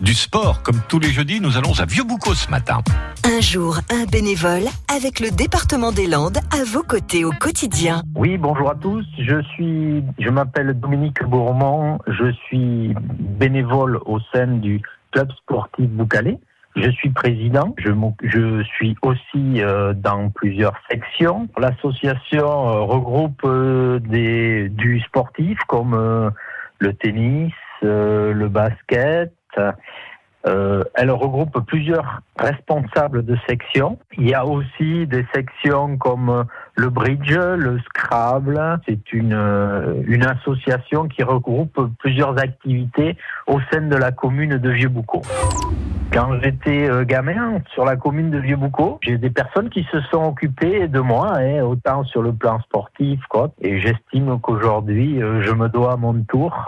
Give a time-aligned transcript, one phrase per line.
[0.00, 2.80] Du sport, comme tous les jeudis, nous allons à Vieux-Boucau ce matin.
[3.22, 8.02] Un jour, un bénévole avec le département des Landes à vos côtés au quotidien.
[8.16, 9.06] Oui, bonjour à tous.
[9.16, 12.00] Je suis, je m'appelle Dominique Bourmont.
[12.08, 14.82] Je suis bénévole au sein du
[15.12, 16.40] club sportif Boucalé.
[16.74, 17.76] Je suis président.
[17.78, 17.92] Je,
[18.24, 21.48] je suis aussi euh, dans plusieurs sections.
[21.56, 26.32] L'association euh, regroupe euh, des, du sportif comme
[26.80, 27.52] le tennis,
[27.84, 29.32] euh, le basket.
[30.46, 33.98] Euh, elle regroupe plusieurs responsables de sections.
[34.16, 36.44] Il y a aussi des sections comme
[36.76, 38.80] le bridge, le Scrabble.
[38.86, 44.70] C'est une, euh, une association qui regroupe plusieurs activités au sein de la commune de
[44.70, 45.22] Vieux-Boucau.
[46.12, 50.88] Quand j'étais gamin sur la commune de Vieux-Boucau, j'ai des personnes qui se sont occupées
[50.88, 53.20] de moi, hein, autant sur le plan sportif.
[53.60, 56.64] Et j'estime qu'aujourd'hui, je me dois à mon tour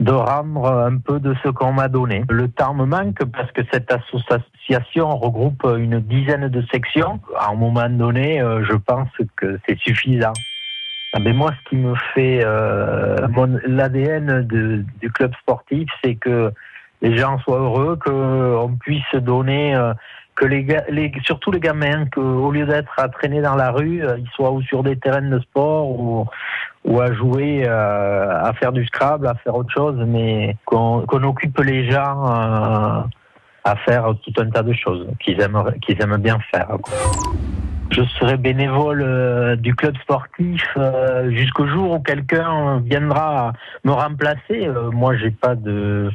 [0.00, 2.24] de rendre un peu de ce qu'on m'a donné.
[2.30, 7.20] Le temps me manque parce que cette association regroupe une dizaine de sections.
[7.38, 10.32] À un moment donné, euh, je pense que c'est suffisant.
[11.18, 13.26] Mais ah, moi, ce qui me fait euh,
[13.66, 16.50] l'ADN du club sportif, c'est que
[17.02, 19.92] les gens soient heureux, qu'on puisse donner, euh,
[20.34, 24.28] que les, les, surtout les gamins, qu'au lieu d'être à traîner dans la rue, ils
[24.34, 26.26] soient ou sur des terrains de sport ou,
[26.84, 31.58] ou à jouer, euh, à faire du Scrabble, à faire autre chose, mais qu'on occupe
[31.60, 33.02] les gens euh,
[33.64, 36.68] à faire tout un tas de choses qu'ils aiment, qu'ils aiment bien faire.
[37.90, 40.64] Je serai bénévole euh, du club sportif
[41.28, 43.52] jusqu'au jour où quelqu'un viendra
[43.84, 44.70] me remplacer.
[44.92, 46.10] moi, j'ai pas de.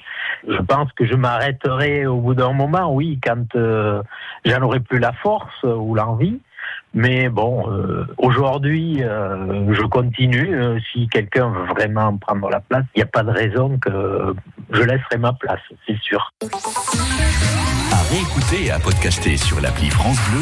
[0.47, 3.55] Je pense que je m'arrêterai au bout d'un moment, oui, quand
[4.45, 6.39] j'en aurai plus la force ou l'envie.
[6.95, 10.55] Mais bon, euh, aujourd'hui, euh, je continue.
[10.55, 14.33] Euh, si quelqu'un veut vraiment prendre la place, il n'y a pas de raison que
[14.71, 16.31] je laisserai ma place, c'est sûr.
[17.91, 20.33] À réécouter et à podcaster sur l'appli France Bleu.